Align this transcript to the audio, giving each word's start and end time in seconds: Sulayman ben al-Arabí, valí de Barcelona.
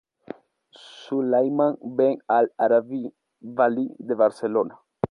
Sulayman 1.01 1.73
ben 1.97 2.17
al-Arabí, 2.37 3.03
valí 3.55 3.87
de 3.99 4.15
Barcelona. 4.15 4.79